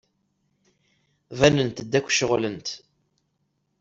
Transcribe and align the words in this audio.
Banent-d 1.39 1.91
akk 1.99 2.07
ceɣlent. 2.11 2.67